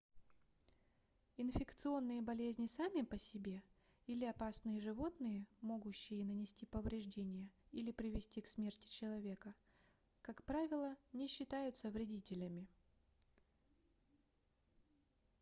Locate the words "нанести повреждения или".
6.25-7.91